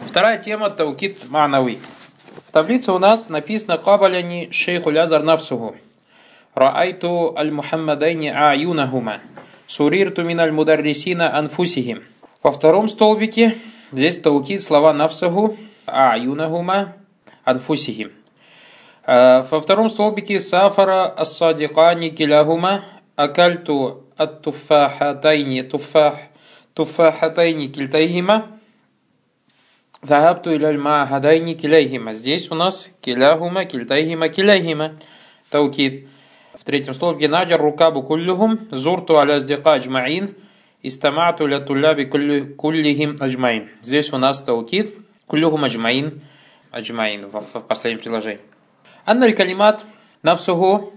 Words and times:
Вторая 0.00 0.38
тема– 0.38 0.70
таукид 0.78 1.18
ма'нави. 1.28 1.78
В 2.46 2.52
таблице 2.52 2.92
у 2.92 2.98
нас 2.98 3.28
написано 3.28 3.76
«Кабаляни 3.76 4.48
шейху 4.50 4.88
лязар 4.88 5.22
нафсуху». 5.22 5.76
Раайту 6.54 7.34
аль-Мухаммадайни 7.36 8.28
аюнахума. 8.28 9.20
Сурирту 9.66 10.22
мин 10.22 10.40
аль-мударрисина 10.40 11.36
анфусихим. 11.36 12.02
Во 12.42 12.50
втором 12.50 12.88
столбике 12.88 13.58
здесь 13.92 14.18
таукид 14.18 14.62
слова 14.62 14.94
нафсаху 14.94 15.58
аюнахума 15.84 16.94
анфусихим. 17.44 18.12
Во 19.06 19.60
втором 19.60 19.90
столбике 19.90 20.40
сафара 20.40 21.12
ас-садикани 21.14 22.08
киляхума 22.08 22.86
акальту 23.16 24.05
التفاحتين 24.21 25.69
تفاح 25.69 26.29
تفاحتين 26.75 27.71
كلتيهما 27.71 28.47
ذهبت 30.05 30.47
إلى 30.47 30.69
المعهدين 30.69 31.57
كليهما 31.57 32.11
Здесь 32.13 32.49
у 32.51 32.55
нас 32.55 32.91
كلاهما 33.05 33.63
كلتيهما 33.63 34.27
كليهما 34.27 34.95
توكيد 35.51 36.07
В 36.53 36.63
третьем 36.65 36.93
столбике 36.93 37.27
наджар 37.27 37.61
рукабу 37.61 38.03
куллюхум 38.03 38.67
зурту 38.71 39.17
аля 39.17 39.35
аздика 39.35 39.73
аджмаин 39.73 40.35
истамату 40.83 41.47
ля 41.47 41.59
тулляби 41.59 42.03
куллихим 42.05 43.15
аджмаин. 43.19 43.69
Здесь 43.81 44.11
у 44.11 44.17
нас 44.17 44.43
таукид 44.43 44.93
куллюхум 45.27 45.63
аджмаин 45.63 46.21
аджмаин 46.71 47.27
в, 47.29 47.41
в 47.41 47.61
последнем 47.61 47.99
предложении. 47.99 48.41
Анна 49.05 49.31
калимат 49.31 49.85
нафсуху 50.23 50.93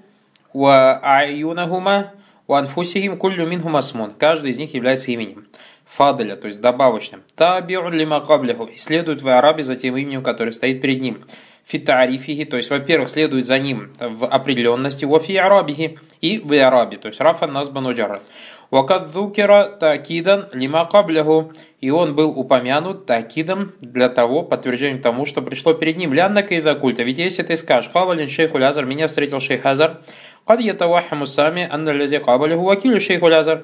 ва 0.52 1.00
аюнахума 1.02 2.12
у 2.49 2.55
анфусихим 2.55 3.15
куллю 3.15 3.45
минхум 3.45 3.75
асмун. 3.75 4.11
Каждый 4.11 4.51
из 4.51 4.57
них 4.57 4.73
является 4.73 5.11
именем. 5.11 5.45
Фадаля, 5.85 6.35
то 6.35 6.47
есть 6.47 6.59
добавочным. 6.59 7.21
Табиун 7.35 7.93
лима 7.93 8.21
кабляху. 8.21 8.65
И 8.65 8.75
следует 8.75 9.21
в 9.21 9.29
арабе 9.29 9.63
за 9.63 9.75
тем 9.75 9.95
именем, 9.95 10.23
которое 10.23 10.51
стоит 10.51 10.81
перед 10.81 10.99
ним. 10.99 11.23
Фитарифихи, 11.63 12.45
то 12.45 12.57
есть, 12.57 12.71
во-первых, 12.71 13.09
следует 13.09 13.45
за 13.45 13.59
ним 13.59 13.93
в 13.99 14.25
определенности. 14.25 15.05
Вофи 15.05 15.35
арабихи. 15.35 15.99
И 16.21 16.39
в 16.39 16.51
арабе, 16.51 16.97
то 16.97 17.09
есть, 17.09 17.21
рафа 17.21 17.45
назбану 17.45 17.93
джаррат. 17.93 18.23
Вакад 18.71 19.11
зукира 19.11 19.63
такидан 19.79 20.47
лима 20.53 20.85
кабляху. 20.85 21.51
И 21.81 21.89
он 21.89 22.13
был 22.13 22.37
упомянут 22.37 23.05
такидом 23.05 23.73
для 23.79 24.09
того, 24.09 24.43
подтверждением 24.43 25.01
тому, 25.01 25.25
что 25.25 25.41
пришло 25.41 25.73
перед 25.73 25.97
ним. 25.97 26.13
Лянна 26.13 26.43
кайда 26.43 26.75
культа. 26.75 27.03
Ведь 27.03 27.17
если 27.17 27.41
ты 27.41 27.57
скажешь, 27.57 27.89
кавалин 27.89 28.29
шейху 28.29 28.57
лязар, 28.57 28.85
меня 28.85 29.07
встретил 29.07 29.39
шейх 29.39 29.65
Азар, 29.65 30.01
кад 30.45 30.59
ятавахаму 30.61 31.25
сами 31.25 31.67
анна 31.71 31.89
лязе 31.91 32.19
кабалиху 32.19 32.63
вакилю 32.63 33.01
шейху 33.01 33.27
лязар. 33.27 33.63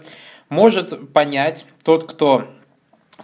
Может 0.49 1.11
понять 1.11 1.65
тот, 1.83 2.09
кто 2.11 2.45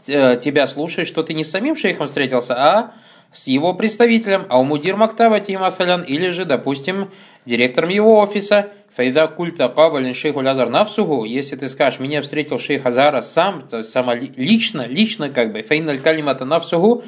э, 0.08 0.38
тебя 0.38 0.68
слушает, 0.68 1.08
что 1.08 1.24
ты 1.24 1.34
не 1.34 1.44
с 1.44 1.50
самим 1.50 1.76
шейхом 1.76 2.08
встретился, 2.08 2.56
а 2.58 2.94
с 3.32 3.48
его 3.48 3.74
представителем, 3.74 4.44
а 4.50 4.60
у 4.60 4.66
Мудир 4.66 4.98
Мактава 4.98 5.40
Тимафелян 5.40 6.04
или 6.04 6.32
же, 6.32 6.46
допустим, 6.46 7.10
директором 7.46 7.90
его 7.90 8.20
офиса– 8.20 8.68
Файда 8.96 9.28
культа 9.28 9.70
кабалин 9.70 10.14
шейху 10.14 10.42
Лазар 10.42 10.70
навсугу, 10.70 11.24
если 11.24 11.56
ты 11.56 11.70
скажешь, 11.70 12.00
меня 12.00 12.22
встретил 12.22 12.60
шейх 12.60 12.86
Азара 12.86 13.22
сам, 13.22 13.68
то 13.68 13.84
сама 13.84 14.16
лично, 14.16 14.86
лично 14.86 15.30
как 15.30 15.54
бы, 15.54 15.62
фаиналь 15.62 16.00
калимата 16.00 16.44
навсугу, 16.44 17.04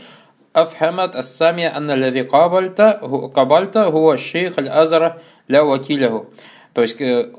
афхамат 0.53 1.15
ассами 1.15 1.65
анна 1.65 1.95
лави 1.95 2.23
кабальта, 2.23 3.01
кабальта 3.35 3.91
гуа 3.91 4.17
шейх 4.17 4.57
аль-Азара 4.57 5.21
ля 5.49 5.63
вакилягу. 5.63 6.29
То 6.73 6.81
есть 6.81 6.99
э, 7.01 7.29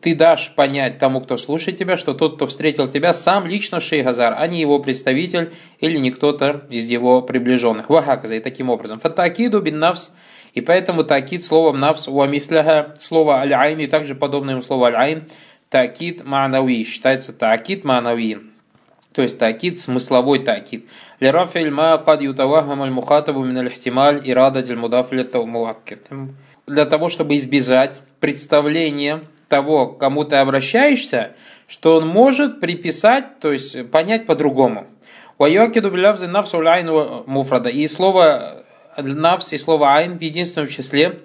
ты 0.00 0.14
дашь 0.14 0.54
понять 0.54 0.98
тому, 0.98 1.20
кто 1.20 1.36
слушает 1.36 1.78
тебя, 1.78 1.98
что 1.98 2.14
тот, 2.14 2.36
кто 2.36 2.46
встретил 2.46 2.88
тебя, 2.88 3.12
сам 3.12 3.46
лично 3.46 3.78
Шейх 3.78 4.06
Азар, 4.06 4.34
а 4.38 4.46
не 4.46 4.58
его 4.58 4.78
представитель 4.78 5.52
или 5.80 5.98
не 5.98 6.10
кто-то 6.10 6.64
из 6.70 6.86
его 6.86 7.20
приближенных. 7.20 7.90
Вахаказа. 7.90 8.36
И 8.36 8.40
таким 8.40 8.70
образом. 8.70 8.98
Фатакиду 9.00 9.60
бин 9.60 9.78
навс 9.78 10.12
и 10.54 10.60
поэтому 10.60 11.04
такид 11.04 11.44
словом 11.44 11.78
навс 11.78 12.08
уамифляха, 12.08 12.94
слово 12.98 13.40
аль-айн 13.40 13.80
и 13.80 13.86
также 13.88 14.14
подобное 14.14 14.60
слово 14.60 14.86
аль-айн, 14.86 15.24
такид 15.68 16.22
ма'науи. 16.22 16.84
Считается 16.84 17.32
такид 17.32 17.84
ма'науи. 17.84 18.40
То 19.12 19.22
есть 19.22 19.38
такид, 19.38 19.80
смысловой 19.80 20.38
такид. 20.38 20.88
Лерафиль 21.20 21.70
ма 21.70 21.98
кад 21.98 22.22
ютавахам 22.22 22.82
аль-мухатабу 22.82 23.44
мин 23.44 23.58
аль-ихтималь 23.58 24.20
ирадат 24.24 24.70
аль-мудафля 24.70 25.26
Для 26.66 26.84
того, 26.84 27.08
чтобы 27.08 27.36
избежать 27.36 28.00
представление 28.20 29.22
того, 29.48 29.88
к 29.88 29.98
кому 29.98 30.24
ты 30.24 30.36
обращаешься, 30.36 31.32
что 31.66 31.96
он 31.96 32.06
может 32.06 32.60
приписать, 32.60 33.40
то 33.40 33.50
есть 33.52 33.90
понять 33.90 34.26
по-другому. 34.26 34.86
И 37.72 37.88
слово 37.88 38.63
навс 38.96 39.52
и 39.52 39.58
слово 39.58 39.94
айн 39.94 40.18
в 40.18 40.22
единственном 40.22 40.68
числе 40.68 41.20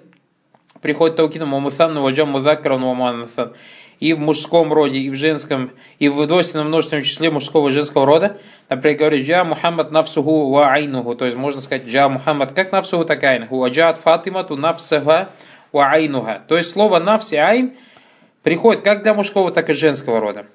приходит 0.80 1.16
таукином 1.16 1.50
мумутхан 1.50 1.98
ваджам 1.98 2.30
мудаккаран 2.30 2.80
муманатхан 2.80 3.54
и 4.00 4.14
в 4.14 4.18
мужском 4.18 4.72
роде, 4.72 4.98
и 4.98 5.10
в 5.10 5.14
женском, 5.14 5.70
и 5.98 6.08
в 6.08 6.26
двойственном 6.26 6.68
множественном 6.68 7.04
числе 7.04 7.30
мужского 7.30 7.68
и 7.68 7.70
женского 7.70 8.06
рода. 8.06 8.38
Например, 8.70 8.98
говорит 8.98 9.26
«Джа 9.26 9.44
Мухаммад 9.44 9.92
нафсуху 9.92 10.50
ва 10.50 10.72
айнуху», 10.72 11.14
то 11.14 11.26
есть 11.26 11.36
можно 11.36 11.60
сказать 11.60 11.86
«Джа 11.86 12.08
Мухаммад 12.08 12.52
как 12.52 12.72
нафсуху, 12.72 13.04
так 13.04 13.22
айнуху», 13.22 13.58
«Ва 13.58 13.68
джаат 13.68 13.98
Фатимату 13.98 14.56
нафсаха 14.56 15.28
ва 15.70 15.84
айнуха». 15.84 16.42
То 16.48 16.56
есть 16.56 16.70
слово 16.70 16.98
«нафс» 16.98 17.32
и 17.32 17.36
«айн» 17.36 17.72
приходит 18.42 18.82
как 18.82 19.02
для 19.02 19.12
мужского, 19.12 19.52
так 19.52 19.68
и 19.68 19.74
женского 19.74 20.18
рода. 20.18 20.46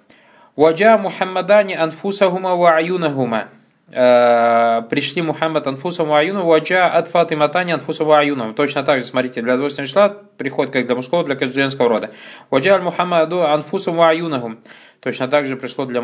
«Ваджа 0.56 0.98
Мухаммадани 0.98 1.76
анфусахума 1.76 2.56
ва 2.56 2.78
аюнахума». 2.78 3.50
Э, 3.92 4.82
пришли 4.90 5.22
Мухаммад 5.22 5.68
анфусам 5.68 6.12
аюну, 6.12 6.44
ваджа 6.46 6.88
от 6.88 7.08
Фатиматани 7.08 7.72
анфусам 7.72 8.12
аюну. 8.12 8.54
Точно 8.54 8.84
так 8.84 9.00
же, 9.00 9.06
смотрите, 9.06 9.44
для 9.44 9.58
двойственного 9.58 9.88
числа 9.88 10.10
приходит 10.38 10.74
как 10.74 10.88
для 10.88 10.96
мужского, 10.96 11.24
для 11.24 11.48
женского 11.48 11.88
рода. 11.90 12.10
Ваджа 12.50 12.76
аль 12.76 12.82
Мухаммаду 12.82 13.44
анфусам 13.44 14.02
аюнахум. 14.02 14.58
Точно 15.02 15.28
так 15.28 15.46
же 15.46 15.56
пришло 15.56 15.86
для 15.86 16.04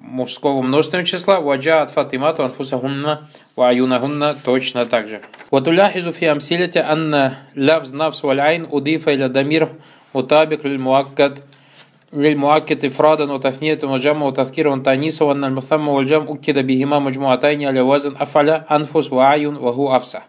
мужского 0.00 0.62
множественного 0.62 1.06
числа. 1.06 1.40
Ваджа 1.40 1.82
от 1.82 1.90
Фатимату 1.90 2.42
анфусахунна 2.42 3.28
ва 3.54 3.68
аюнахунна. 3.68 4.34
Точно 4.42 4.86
так 4.86 5.06
же. 5.06 5.20
Ватуляхизу 5.50 6.12
фи 6.12 6.24
амсилите 6.24 6.80
анна 6.80 7.34
лавз 7.54 7.92
навс 7.92 8.22
валь 8.22 8.40
айн 8.40 8.66
удифа 8.70 9.14
иля 9.14 9.28
дамир 9.28 9.68
мутабик 10.14 10.64
лиль 10.64 10.78
муаккад 10.78 11.42
للمؤكد 12.13 12.85
إفرادا 12.85 13.33
وتثنية 13.33 13.79
وجمع 13.83 14.25
وتذكير 14.25 14.67
وتأنيس 14.67 15.21
وأن 15.21 15.43
المثنى 15.43 15.89
والجمع 15.89 16.31
أكد 16.31 16.67
بهما 16.67 16.99
مجموعتين 16.99 17.65
على 17.65 17.81
وزن 17.81 18.15
أفعل 18.15 18.49
أنفس 18.49 19.13
وعين 19.13 19.55
وهو 19.55 19.95
أفسح. 19.95 20.27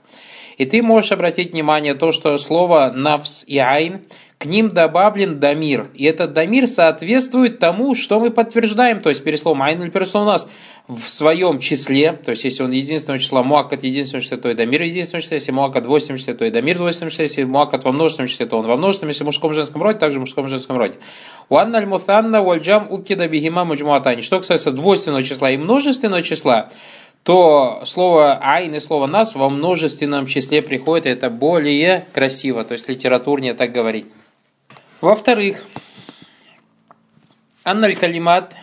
И 0.59 0.65
ты 0.65 0.83
можешь 0.83 1.13
обратить 1.13 1.53
внимание 1.53 1.95
то, 1.95 2.13
что 2.13 2.39
слово 2.39 2.91
«навс» 2.95 3.45
и 3.47 3.59
«айн» 3.59 4.01
к 4.42 4.46
ним 4.46 4.70
добавлен 4.70 5.40
дамир. 5.40 5.86
И 5.94 6.04
этот 6.04 6.34
дамир 6.34 6.66
соответствует 6.66 7.60
тому, 7.60 7.94
что 7.94 8.20
мы 8.20 8.32
подтверждаем, 8.32 9.00
то 9.00 9.10
есть 9.10 9.24
пересловом 9.24 9.62
айн 9.62 9.84
или 9.84 9.92
пересловом 9.92 10.30
нас 10.30 10.50
в 10.88 11.08
своем 11.10 11.60
числе, 11.60 12.14
то 12.14 12.32
есть 12.32 12.44
если 12.44 12.64
он 12.64 12.72
единственного 12.72 13.20
числа, 13.20 13.44
муакат 13.44 13.84
единственного 13.84 14.24
числа, 14.24 14.40
то 14.40 14.50
и 14.50 14.56
дамир 14.56 14.82
единственного 14.82 15.22
числа, 15.22 15.36
если 15.36 15.52
муакат 15.52 15.86
в 15.86 15.90
80 15.90 16.18
числе, 16.18 16.34
то 16.34 16.46
и 16.46 16.50
дамир 16.50 16.78
в 16.78 16.80
80 16.80 17.12
числе, 17.12 17.26
если 17.26 17.44
муакат 17.44 17.84
во 17.84 17.92
множественном 17.92 18.30
числе, 18.30 18.48
то 18.48 18.58
он 18.58 18.66
во 18.66 18.78
множественном, 18.78 19.10
если 19.10 19.24
в 19.24 19.28
мужском 19.28 19.54
женском 19.54 19.84
роде, 19.84 20.00
также 20.00 20.18
в 20.18 20.22
мужском 20.22 20.48
женском 20.48 20.76
роде. 20.76 20.96
Уанна 21.50 21.78
аль 21.78 21.86
мутанна 21.86 22.42
вальджам 22.42 22.88
укида 22.92 23.28
бихима 23.28 23.64
маджмуатани. 23.64 24.22
Что 24.22 24.40
касается 24.40 24.72
двойственного 24.72 25.22
числа 25.22 25.52
и 25.52 25.58
множественного 25.58 26.24
числа, 26.24 26.72
то 27.24 27.84
слово 27.86 28.40
«айн» 28.42 28.74
и 28.74 28.80
слово 28.80 29.06
«нас» 29.06 29.36
во 29.36 29.52
множественном 29.52 30.26
числе 30.26 30.64
приходит, 30.64 31.06
и 31.06 31.10
это 31.10 31.30
более 31.30 32.08
красиво, 32.12 32.64
то 32.64 32.72
есть 32.72 32.90
литературнее 32.90 33.54
так 33.54 33.72
говорить. 33.72 34.08
Во-вторых, 35.02 35.64
анналь 37.64 37.96
калимат 37.96 38.56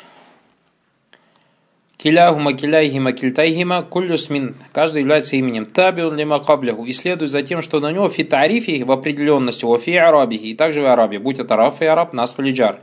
киляхума 1.97 2.53
киляйхима 2.53 3.13
кильтайхима 3.13 3.83
кулюсмин. 3.83 4.55
Каждый 4.73 5.01
является 5.01 5.35
именем. 5.35 5.67
Табиун 5.67 6.17
лима 6.17 6.39
кабляху. 6.39 6.85
И 6.85 6.93
следует 6.93 7.33
за 7.33 7.43
тем, 7.43 7.61
что 7.61 7.81
на 7.81 7.91
него 7.91 8.09
фитарифи 8.09 8.85
в 8.85 8.93
определенности, 8.93 9.65
во 9.65 9.81
фи 9.81 9.97
арабихи, 9.97 10.51
и 10.51 10.55
также 10.55 10.81
в 10.81 10.87
арабе, 10.87 11.19
будь 11.19 11.41
это 11.41 11.57
раф 11.57 11.83
и 11.83 11.87
араб, 11.87 12.13
нас 12.13 12.33
полиджар. 12.33 12.79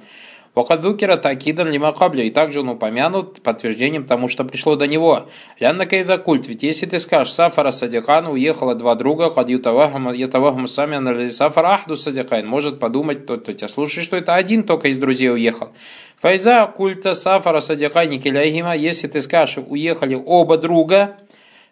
Вакадзукера 0.54 1.16
такидан 1.16 1.70
лима 1.70 1.92
кабля, 1.92 2.24
и 2.24 2.30
также 2.30 2.60
он 2.60 2.70
упомянут 2.70 3.40
подтверждением 3.40 4.04
тому, 4.04 4.26
что 4.26 4.44
пришло 4.44 4.74
до 4.74 4.88
него. 4.88 5.28
Лянна 5.60 5.86
кайда 5.86 6.18
культ, 6.18 6.48
ведь 6.48 6.64
если 6.64 6.86
ты 6.86 6.98
скажешь, 6.98 7.32
Сафара 7.32 7.70
Садикану 7.70 8.32
уехало 8.32 8.74
два 8.74 8.96
друга, 8.96 9.30
кад 9.30 9.48
ютавахам 9.48 10.66
сами 10.66 10.96
анализи 10.96 11.32
Сафара 11.32 11.74
Ахду 11.74 11.94
Садикайн, 11.94 12.46
может 12.46 12.80
подумать 12.80 13.26
тот, 13.26 13.42
кто 13.42 13.52
тебя 13.52 13.68
слушает, 13.68 14.04
что 14.04 14.16
это 14.16 14.34
один 14.34 14.64
только 14.64 14.88
из 14.88 14.98
друзей 14.98 15.30
уехал. 15.30 15.70
Файза 16.18 16.66
культа 16.76 17.14
Сафара 17.14 17.60
Садикайни 17.60 18.18
киляйхима, 18.18 18.74
если 18.74 19.06
ты 19.06 19.20
скажешь, 19.20 19.58
уехали 19.68 20.20
оба 20.26 20.56
друга, 20.56 21.16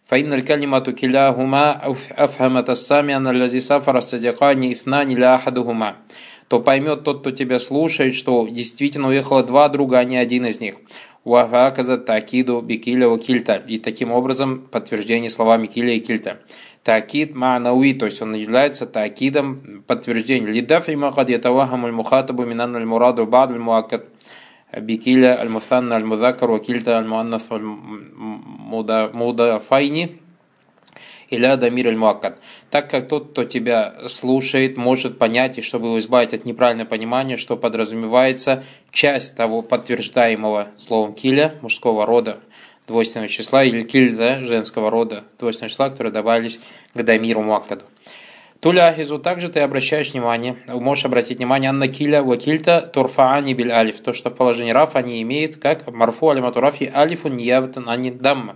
فإن 0.09 0.33
الكلمة 0.33 0.79
كلاهما 0.79 1.93
أفهمت 2.17 2.71
السامع 2.71 3.17
أن 3.17 3.27
الذي 3.27 3.61
سافر 3.61 3.99
الصديقان 3.99 4.71
اثنان 4.71 5.09
لا 5.09 5.35
أحدهما 5.35 5.97
то 6.48 6.60
поймет 6.60 7.04
тот, 7.04 7.22
кто 7.22 7.32
тебя 7.32 7.60
слушает, 7.60 8.14
что 8.14 8.48
действительно 8.48 9.10
уехало 9.10 9.44
два 9.44 9.70
друга, 9.70 10.00
а 10.00 10.04
не 10.04 10.18
один 10.18 10.46
из 10.46 10.62
них. 10.62 10.76
Вахаказа 11.24 11.98
такиду 11.98 12.62
бикиля 12.62 13.08
ва 13.08 13.18
кильта. 13.18 13.56
И 13.56 13.80
таким 13.80 14.12
образом 14.12 14.68
подтверждение 14.70 15.30
словами 15.30 15.68
киля 15.68 15.94
и 15.94 16.00
кильта. 16.00 16.40
Такид 16.84 17.34
ма'науи, 17.34 17.94
то 17.94 18.06
есть 18.06 18.22
он 18.22 18.36
является 18.36 18.86
такидом 18.86 19.84
подтверждения. 19.88 20.48
Лидафи 20.48 20.92
мaqad 20.92 21.32
ятавахаму 21.32 21.88
аль-мухатабу 21.88 22.46
минан 22.46 22.76
аль-мураду 22.76 23.26
бад 23.26 23.52
аль-муакад 23.52 24.06
бикиля 24.82 25.40
аль-мутанна 25.40 25.96
аль-мудакар 25.96 26.50
ва 26.50 26.60
кильта 26.60 26.98
аль-муаннас 26.98 27.50
иля 31.36 31.58
дамир 31.58 31.88
аль 31.88 31.98
муаккад. 31.98 32.40
Так 32.70 32.90
как 32.90 33.08
тот, 33.08 33.32
кто 33.32 33.44
тебя 33.44 33.96
слушает, 34.08 34.78
может 34.78 35.18
понять, 35.18 35.58
и 35.58 35.62
чтобы 35.62 35.88
его 35.88 36.00
избавить 36.00 36.34
от 36.34 36.46
неправильного 36.46 36.88
понимания, 36.88 37.38
что 37.38 37.58
подразумевается 37.58 38.64
часть 38.92 39.36
того 39.36 39.62
подтверждаемого 39.62 40.68
словом 40.78 41.14
киля, 41.14 41.56
мужского 41.62 42.06
рода, 42.06 42.40
двойственного 42.88 43.30
числа, 43.30 43.64
или 43.64 43.84
киль, 43.84 44.16
да, 44.16 44.46
женского 44.46 44.90
рода, 44.90 45.24
двойственного 45.40 45.70
числа, 45.70 45.90
которые 45.90 46.14
добавились 46.14 46.60
к 46.94 47.04
дамиру 47.04 47.42
муаккаду. 47.42 47.86
Туляхизу, 48.64 49.20
также 49.20 49.50
ты 49.50 49.60
обращаешь 49.60 50.14
внимание, 50.14 50.56
можешь 50.68 51.04
обратить 51.04 51.40
внимание 51.40 51.74
на 51.74 51.90
киля, 51.90 52.24
вакильта, 52.24 52.80
турфаани 52.82 53.54
биль 53.54 53.72
алиф, 53.74 54.00
то, 54.00 54.14
что 54.14 54.30
в 54.30 54.36
положении 54.38 54.72
раф 54.72 54.96
они 54.96 55.22
имеют, 55.22 55.58
как 55.58 55.92
марфу 55.92 56.30
алиматурафи 56.30 56.90
алифу 56.96 57.28
ниябатан 57.28 57.90
ани 57.90 58.10
дамма. 58.10 58.56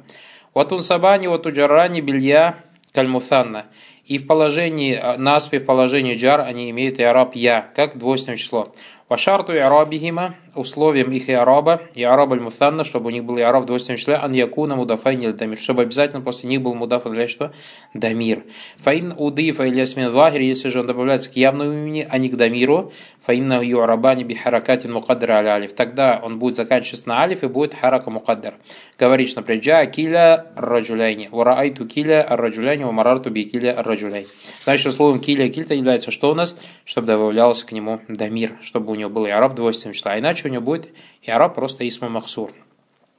Ватун 0.54 0.82
сабани, 0.82 1.28
вату 1.28 1.52
джарани 1.52 2.00
билья 2.00 2.56
кальмуфанна. 2.94 3.66
И 4.06 4.18
в 4.18 4.28
положении 4.28 4.94
э, 4.96 5.18
наспи, 5.18 5.60
в 5.60 5.66
положении 5.66 6.16
джар 6.16 6.42
они 6.42 6.70
имеют 6.70 7.00
и 7.00 7.04
араб 7.04 7.36
я, 7.36 7.70
как 7.76 7.98
двойственное 7.98 8.38
число. 8.38 8.74
Вашарту 9.10 9.54
и 9.54 9.58
арабихима, 9.58 10.36
условием 10.58 11.12
их 11.12 11.30
и 11.30 11.34
араба, 11.34 11.82
и 11.94 12.04
араб 12.04 12.34
аль-мутанна, 12.34 12.84
чтобы 12.84 13.08
у 13.08 13.10
них 13.10 13.24
был 13.24 13.38
и 13.38 13.42
араб 13.42 13.64
в 13.64 13.66
двойственном 13.68 13.98
числе, 13.98 14.16
ан 14.16 14.34
якуна 14.34 14.76
мудафайни 14.76 15.28
дамир, 15.28 15.58
чтобы 15.58 15.84
обязательно 15.84 16.22
после 16.22 16.50
них 16.50 16.62
был 16.62 16.74
мудафа 16.74 17.10
для 17.10 17.28
что? 17.28 17.52
Дамир. 17.94 18.44
Фаин 18.78 19.14
удифа 19.18 19.64
или 19.64 19.80
ясмин 19.80 20.12
захир, 20.12 20.42
если 20.42 20.70
же 20.70 20.80
он 20.80 20.88
добавляется 20.88 21.32
к 21.32 21.36
явному 21.36 21.72
имени, 21.72 22.08
а 22.10 22.18
не 22.18 22.30
к 22.30 22.36
дамиру, 22.36 22.92
фаинна 23.22 23.62
юарабани 23.62 24.24
би 24.24 24.36
харакатин 24.36 24.94
мукаддар 24.94 25.32
аля 25.32 25.50
алиф. 25.56 25.74
Тогда 25.74 26.20
он 26.24 26.40
будет 26.40 26.56
заканчиваться 26.56 27.10
на 27.10 27.22
алиф 27.22 27.44
и 27.44 27.48
будет 27.48 27.74
харака 27.74 28.10
мукаддар. 28.10 28.56
Говоришь, 28.98 29.36
например, 29.36 29.64
джа 29.64 29.86
киля 29.86 30.48
раджуляйни, 30.56 31.28
вараайту 31.32 31.86
киля 31.86 32.26
раджуляйни, 32.30 32.84
вамарарту 32.84 33.30
би 33.30 33.44
киля 33.44 33.76
раджуляйни. 33.84 34.28
Значит, 34.64 34.94
словом 34.94 35.20
киля 35.20 35.50
кильта 35.50 35.74
является 35.74 36.12
что 36.12 36.32
у 36.32 36.34
нас? 36.34 36.58
Чтобы 36.86 37.08
добавлялся 37.08 37.66
к 37.66 37.72
нему 37.72 38.00
дамир, 38.08 38.54
чтобы 38.62 38.92
у 38.92 38.96
него 38.96 39.10
был 39.10 39.26
и 39.26 39.30
араб 39.30 39.56
двойственного 39.56 39.96
числа. 39.96 40.14
А 40.14 40.20
иначе 40.20 40.47
у 40.47 40.49
него 40.49 40.63
будет 40.63 40.91
и 41.23 41.31
араб 41.31 41.55
просто 41.55 41.87
исма 41.87 42.09
махсур. 42.09 42.51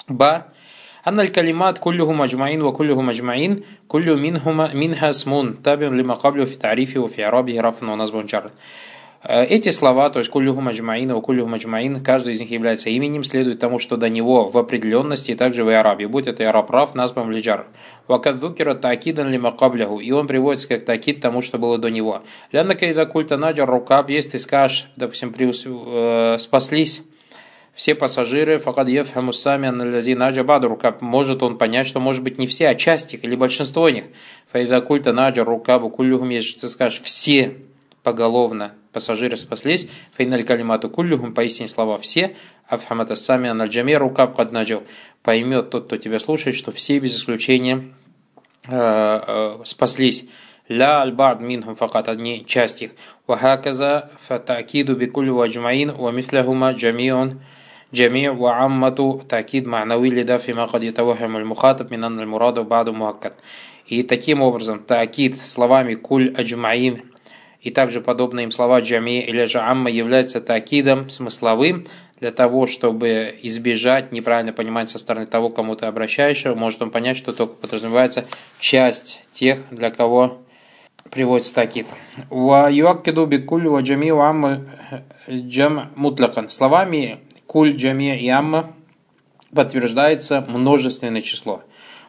Ба. 0.07 0.47
أن 1.07 1.19
الكلمات 1.19 1.77
كلهم 1.77 2.21
أجمعين 2.21 2.61
وكلهم 2.61 3.09
أجمعين 3.09 3.61
كل 3.87 4.15
منهما 4.15 4.73
منها 4.73 5.09
اسم 5.09 5.53
تابع 5.53 5.87
لما 5.87 6.13
قبله 6.13 6.45
في 6.45 6.55
تعريفه 6.55 6.99
وفي 6.99 7.23
إعرابه 7.23 7.61
رفع 7.61 7.91
ونصب 7.91 8.25
جر 8.25 8.51
эти 9.25 9.69
слова, 9.69 10.09
то 10.09 10.19
есть 10.19 10.29
кулюху 10.29 10.59
маджмаин 10.59 11.11
и 11.11 11.21
кулюху 11.21 11.47
маджмаин, 11.47 12.03
каждый 12.03 12.33
из 12.33 12.41
них 12.41 12.51
является 12.51 12.89
именем, 12.89 13.23
следует 13.23 13.57
тому, 13.57 13.79
что 13.79 13.95
до 13.95 14.09
него 14.09 14.49
в 14.49 14.57
определенности 14.57 15.31
и 15.31 15.35
также 15.35 15.63
в 15.63 15.69
арабе, 15.69 16.09
будь 16.09 16.27
это 16.27 16.49
араб 16.49 16.69
рав, 16.69 16.93
назван 16.93 17.31
лиджар. 17.31 17.65
Вакадзукира 18.09 18.75
таакидан 18.75 19.29
лима 19.29 19.53
кабляху, 19.53 19.99
и 19.99 20.11
он 20.11 20.27
приводится 20.27 20.67
как 20.67 20.83
такид 20.83 21.21
тому, 21.21 21.41
что 21.41 21.57
было 21.57 21.77
до 21.77 21.89
него. 21.89 22.21
Ляна 22.51 22.75
кайда 22.75 23.05
культа 23.05 23.37
наджар 23.37 23.69
рукаб, 23.69 24.09
если 24.09 24.31
ты 24.31 24.39
скажешь, 24.39 24.89
допустим, 24.97 25.31
при, 25.31 25.49
э, 25.53 26.37
спаслись 26.37 27.03
все 27.74 27.94
пассажиры, 27.94 28.58
факад 28.58 28.88
ефхаму 28.88 29.32
сами 29.32 29.68
анализи 29.68 30.14
наджа 30.14 30.44
может 31.00 31.42
он 31.42 31.58
понять, 31.58 31.86
что 31.86 32.00
может 32.00 32.22
быть 32.22 32.38
не 32.38 32.46
все, 32.46 32.68
а 32.68 32.74
часть 32.74 33.14
их 33.14 33.24
или 33.24 33.36
большинство 33.36 33.88
них. 33.88 34.04
Файда 34.52 34.80
культа 34.80 35.12
наджа 35.12 35.44
рукабу 35.44 35.90
кулюхум, 35.90 36.30
если 36.30 36.58
ты 36.58 36.68
скажешь 36.68 37.00
все 37.00 37.56
поголовно 38.02 38.72
пассажиры 38.92 39.36
спаслись, 39.36 39.88
фейналь 40.16 40.44
калимату 40.44 40.88
куллюхум, 40.88 41.34
поистине 41.34 41.68
слова 41.68 41.98
все, 41.98 42.34
афхамата 42.66 43.14
сами 43.16 43.48
анаджаме 43.48 43.96
рукаб 43.96 44.34
каднаджал, 44.34 44.82
поймет 45.22 45.70
тот, 45.70 45.86
кто 45.86 45.96
тебя 45.96 46.18
слушает, 46.18 46.56
что 46.56 46.72
все 46.72 46.98
без 46.98 47.16
исключения 47.16 47.84
э, 48.66 49.20
э, 49.26 49.58
спаслись. 49.64 50.24
Ля 50.68 51.00
аль-бад 51.00 51.40
минхум 51.40 51.76
факат 51.76 52.08
одни 52.08 52.44
часть 52.46 52.82
их. 52.82 52.90
Вахаказа 53.26 54.10
фатакиду 54.26 54.96
бикулю 54.96 55.34
ваджмаин 55.34 55.92
ва 55.92 56.10
мисляхума 56.10 56.72
джамион 56.72 57.40
جميع 57.93 58.31
وعامة 58.31 59.21
تأكيد 59.29 59.67
معنوي 59.67 60.09
لدافع 60.09 60.53
ما 60.53 60.65
قد 60.65 60.83
يتوهم 60.83 61.35
المخاطب 61.35 61.93
من 61.93 62.03
أن 62.03 62.19
المراد 62.19 62.59
بعد 62.59 62.89
مؤكد. 62.89 63.33
И 63.85 64.01
таким 64.03 64.41
образом, 64.41 64.79
таакид 64.79 65.37
словами 65.37 65.95
куль 65.95 66.33
аджмаин 66.37 67.03
и 67.61 67.69
также 67.69 68.01
подобные 68.01 68.45
им 68.45 68.51
слова 68.51 68.79
джами 68.79 69.21
или 69.21 69.45
же 69.45 69.59
амма 69.59 69.89
являются 69.89 70.41
такидом 70.41 71.09
смысловым 71.09 71.85
для 72.19 72.31
того, 72.31 72.67
чтобы 72.67 73.35
избежать 73.41 74.13
неправильно 74.13 74.53
понимать 74.53 74.89
со 74.89 74.99
стороны 74.99 75.25
того, 75.25 75.49
кому 75.49 75.75
ты 75.75 75.85
обращаешься, 75.85 76.55
может 76.55 76.81
он 76.81 76.91
понять, 76.91 77.17
что 77.17 77.33
только 77.33 77.55
подразумевается 77.55 78.25
часть 78.59 79.21
тех, 79.33 79.59
для 79.71 79.91
кого 79.91 80.41
приводится 81.11 81.53
такид. 81.53 81.87
Ва 82.29 82.69
юаккиду 82.71 83.25
би 83.25 83.39
куль 83.39 83.67
ва 83.67 83.81
джами 83.81 84.11
ва 84.11 84.29
амма 84.29 84.61
джам 85.29 85.91
мутлакан. 85.95 86.49
Словами 86.49 87.19
куль, 87.48 87.74
джами 87.74 88.16
и 88.16 88.28
амма 88.28 88.72
подтверждается 89.54 90.44
множественное 90.46 91.22
число. 91.22 91.62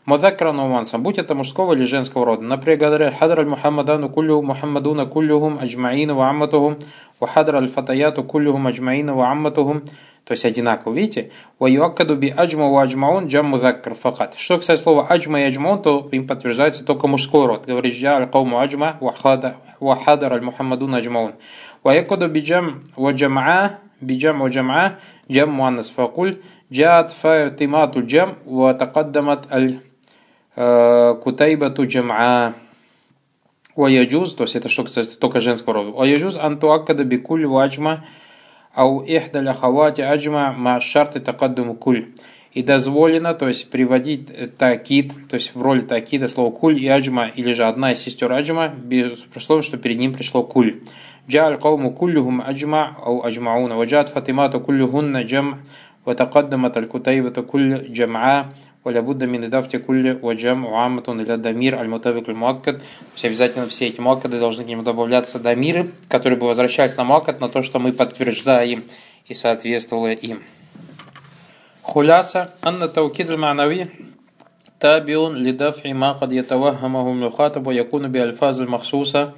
Мудакран 0.04 0.60
умансам, 0.60 1.02
будь 1.02 1.18
это 1.18 1.34
мужского 1.34 1.74
или 1.74 1.86
женского 1.86 2.26
рода. 2.26 2.42
Например, 2.42 2.80
говорят, 2.80 3.16
хадр 3.18 3.40
аль-Мухаммадану 3.40 4.10
куллюхум 4.10 4.48
Мухаммадуна 4.48 5.06
куллюхум 5.06 5.58
аджмаина 5.62 6.14
ва 6.14 6.30
амматухум, 6.30 6.78
ва 7.22 7.28
хадр 7.28 7.56
аль-Фатаяту 7.56 8.24
куллюхум 8.24 8.68
аджмаина 8.68 9.14
ва 9.16 9.32
амматухум. 9.32 9.84
То 10.26 10.34
есть 10.34 10.44
одинаково, 10.46 10.94
видите? 10.94 11.32
Ва 11.58 11.70
юаккаду 11.70 12.18
би 12.18 12.28
аджма 12.30 12.70
ва 12.70 12.82
аджмаун 12.84 13.28
джам 13.28 13.46
мудаккар 13.48 13.96
факат. 13.96 14.36
Что, 14.38 14.58
кстати, 14.58 14.80
слово 14.80 15.08
аджма 15.08 15.40
и 15.42 15.44
аджмаун, 15.44 15.82
то 15.82 16.10
им 16.12 16.28
подтверждается 16.28 16.84
только 16.84 17.08
мужской 17.08 17.46
род. 17.46 17.66
Говорит, 17.66 17.96
джа 17.96 18.18
аль-кауму 18.18 18.60
аджма 18.60 18.98
ва 19.00 19.96
хадр 19.96 20.34
аль-Мухаммадуна 20.34 20.98
аджмаун. 20.98 21.34
Ва 21.84 21.94
якаду 21.94 22.28
би 22.28 22.42
джам 22.42 22.82
ва 22.98 23.14
джамаа 23.14 23.80
بجمع 24.01 24.45
وجمعة 24.45 24.99
جمع 25.31 25.53
مؤنث 25.53 25.91
فقل 25.91 26.37
جاءت 26.71 27.11
فاطمة 27.11 27.93
الجمع 27.97 28.35
وتقدمت 28.47 29.49
кутайбату 30.57 31.85
джам'a. 31.85 32.55
Ваяджуз, 33.77 34.35
то 34.35 34.45
есть 34.45 34.55
это 34.55 34.69
что 34.69 34.85
кстати, 34.85 35.17
только 35.17 35.41
женского 35.41 35.75
рода. 35.75 35.91
Ваяджуз 35.91 36.37
антуаккада 36.37 37.03
бикуль 37.03 37.45
ваджма 37.45 38.05
ау 38.73 39.01
ихда 39.01 39.41
ляхавати 39.41 40.01
аджма 40.01 40.53
ма 40.53 40.81
шарты 40.81 41.19
такаддуму 41.19 41.75
куль. 41.75 42.13
И 42.53 42.63
дозволено, 42.63 43.35
то 43.35 43.49
есть 43.49 43.69
приводить 43.69 44.57
такид, 44.59 45.13
то 45.29 45.35
есть 45.35 45.57
в 45.57 45.61
роли 45.61 45.81
такида 45.81 46.29
слово 46.29 46.53
куль 46.53 46.79
и 46.79 46.87
аджма, 46.87 47.27
или 47.27 47.53
же 47.53 47.65
одна 47.65 47.95
из 47.95 47.99
сестер 47.99 48.31
аджма, 48.31 48.69
без 48.69 49.27
условия, 49.35 49.63
что 49.63 49.77
перед 49.77 49.99
ним 49.99 50.13
пришло 50.13 50.45
куль. 50.45 50.81
جاء 51.29 51.49
القوم 51.49 51.89
كلهم 51.89 52.41
أجمع 52.41 52.97
أو 53.07 53.27
أجمعون 53.27 53.73
وجاءت 53.73 54.09
فاطمة 54.09 54.49
كلهن 54.49 55.27
جمع 55.27 55.59
وتقدمت 56.07 56.77
الكتيبة 56.77 57.43
كل 57.43 57.93
جمعاء 57.93 58.49
ولا 58.85 59.01
بد 59.01 59.25
من 59.25 59.45
إضافة 59.45 59.79
كل 59.79 60.19
وجمع 60.23 60.83
عامة 60.83 61.03
إلى 61.09 61.37
дамир 61.37 61.75
аль-мутавик 61.75 62.29
аль-муаккад. 62.29 62.79
То 62.79 62.85
есть 63.15 63.25
обязательно 63.25 63.67
все 63.67 63.87
эти 63.87 64.01
муаккады 64.01 64.39
должны 64.39 64.65
к 64.65 64.69
нему 64.69 64.83
добавляться 64.83 65.39
дамиры, 65.39 65.91
которые 66.09 66.39
бы 66.39 66.47
возвращались 66.47 66.97
на 66.97 67.05
муаккад, 67.05 67.41
на 67.41 67.49
то, 67.49 67.63
что 67.63 67.79
мы 67.79 67.93
подтверждаем 67.93 68.85
и 69.27 69.35
соответствовало 69.35 70.13
им. 70.13 70.43
خلاصة 71.83 72.49
أن 72.67 72.83
التوكيد 72.83 73.31
المعنوي 73.31 73.87
تابع 74.81 75.29
لدفع 75.29 75.93
ما 75.93 76.13
قد 76.13 76.33
يتوهمه 76.33 77.13
المخاطب 77.13 77.67
ويكون 77.67 78.09
بألفاظ 78.09 78.63
المخصوصة 78.63 79.33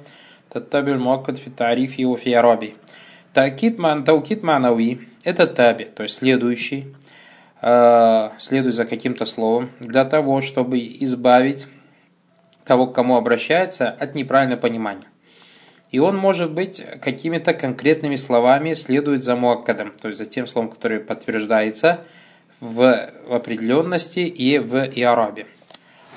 تتبع 0.51 0.91
المؤكد 0.91 1.35
في 1.35 1.47
التعريف 1.47 1.99
وفي 1.99 2.35
إعرابه 2.35 2.71
تأكيد 3.33 3.79
مع 3.79 3.99
توكيد 3.99 4.45
معنوي 4.45 4.97
это 5.25 5.45
таби, 5.45 5.83
то 5.83 6.03
есть 6.03 6.15
следующий, 6.15 6.85
Э, 7.61 8.29
следует 8.37 8.75
за 8.75 8.85
каким-то 8.85 9.25
словом, 9.25 9.71
для 9.79 10.05
того, 10.05 10.41
чтобы 10.41 10.77
избавить 10.77 11.67
того, 12.65 12.87
к 12.87 12.93
кому 12.93 13.15
обращается, 13.17 13.89
от 13.89 14.15
неправильного 14.15 14.59
понимания. 14.59 15.07
И 15.89 15.99
он 15.99 16.17
может 16.17 16.51
быть 16.51 16.83
какими-то 17.01 17.53
конкретными 17.53 18.15
словами 18.15 18.73
следует 18.73 19.23
за 19.23 19.35
муаккадом, 19.35 19.93
то 19.99 20.09
есть 20.09 20.19
за 20.19 20.25
тем 20.25 20.45
словом, 20.45 20.69
которое 20.69 20.99
подтверждается 20.99 22.01
в 22.59 23.09
определенности 23.29 24.19
и 24.19 24.59
в 24.59 24.75
иарабе. 24.95 25.45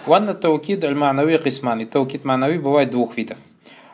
Ванна 0.06 0.34
таукид 0.34 0.82
аль-ма'нави 0.84 1.38
кисман. 1.38 1.80
И 1.80 1.84
таукид 1.84 2.24
ма'нави 2.24 2.58
бывает 2.58 2.90
двух 2.90 3.16
видов. 3.16 3.38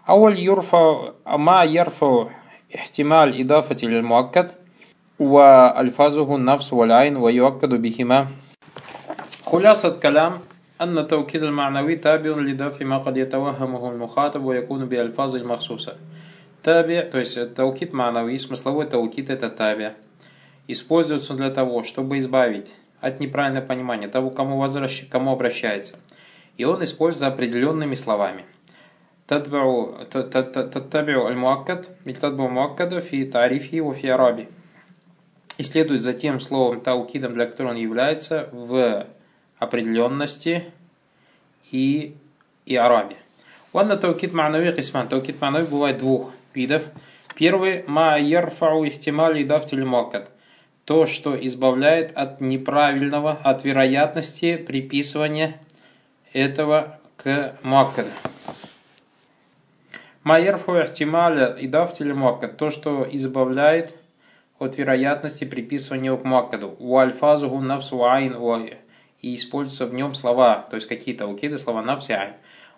Ауль 0.07 0.38
юрфа 0.38 1.15
ма 1.25 1.65
ярфа 1.65 2.29
ихтималь 2.69 3.41
идафати 3.41 3.87
аль-муаккад – 3.87 4.67
وألفاظه 5.19 6.37
النفس 6.37 6.73
والعين 6.73 7.17
ويؤكد 7.17 7.75
بهما 7.75 8.26
خلاصة 9.47 9.97
كلام 9.97 10.33
أن 10.81 10.99
التوكيد 10.99 11.43
المعنوي 11.43 11.97
تابع 11.97 12.31
لدفع 12.31 12.85
ما 12.85 12.99
قد 12.99 13.17
يتوهمه 13.17 13.91
المخاطب 13.91 14.45
ويكون 14.45 14.85
بألفاظ 14.85 15.37
المخصوصة 15.37 15.97
Таби, 16.62 17.00
то 17.00 17.19
есть 17.19 17.55
таукит 17.55 17.93
манави, 17.93 18.37
смысловой 18.38 18.87
таукит 18.87 19.31
это 19.31 19.49
таби, 19.50 19.91
используется 20.67 21.35
для 21.35 21.50
того, 21.50 21.85
чтобы 21.85 22.19
избавить 22.19 22.75
от 23.00 23.21
неправильного 23.21 23.65
понимания 23.65 24.09
того, 24.09 24.31
кому, 24.31 24.59
возвращ... 24.59 25.05
кому 25.09 25.31
обращается. 25.31 25.95
И 26.57 26.65
он 26.65 26.83
используется 26.83 27.29
определенными 27.29 27.95
словами. 27.95 28.45
تتبع 29.31 29.93
تتبع 30.11 31.29
المؤكد 31.29 31.85
تتبع 32.07 32.47
مؤكد 32.47 32.99
في 32.99 33.25
تعريفه 33.25 33.81
وفي 33.81 34.11
араби. 34.11 34.49
И 35.59 35.62
следует 35.62 36.03
за 36.03 36.12
тем 36.12 36.38
словом 36.38 36.81
таукидом, 36.81 37.33
для 37.33 37.47
которого 37.47 37.71
он 37.71 37.76
является 37.76 38.50
в 38.53 39.07
определенности 39.59 40.65
и, 41.73 42.15
и 42.67 42.76
арабе. 42.76 43.17
Ладно, 43.73 43.97
таукид 43.97 44.33
ма'нави 44.33 44.73
кисман. 44.73 45.09
Таукид 45.09 45.41
ма'нави 45.41 45.67
бывает 45.67 45.99
двух 45.99 46.33
видов. 46.55 46.85
Первый – 47.35 47.87
ма 47.87 48.19
ярфау 48.19 48.87
ихтимали 48.87 49.45
дафтиль 49.45 49.85
мокат. 49.85 50.31
То, 50.85 51.07
что 51.07 51.35
избавляет 51.35 52.12
от 52.17 52.41
неправильного, 52.41 53.33
от 53.33 53.65
вероятности 53.65 54.57
приписывания 54.57 55.61
этого 56.33 56.99
к 57.17 57.57
мокаду. 57.62 58.11
Ярфау 60.25 60.82
ихтимали 60.82 61.60
и 61.60 61.68
дафтиль 61.68 62.13
мокат. 62.13 62.58
То, 62.58 62.70
что 62.70 63.08
избавляет 63.12 63.96
от 64.60 64.78
вероятности 64.78 65.46
приписывания 65.46 66.16
к 66.16 66.24
мокаду. 66.24 66.75
У 66.80 66.98
альфазуху 66.98 67.60
нафсу 67.60 68.06
айн 68.06 68.36
и 69.22 69.36
используются 69.36 69.86
в 69.88 69.94
нем 69.94 70.13
слова, 70.13 70.66
то 70.70 70.75
есть 70.75 70.88
какие-то 70.88 71.28
укиды, 71.28 71.58
слова 71.58 71.82
нафси 71.82 72.12
айн. 72.12 72.34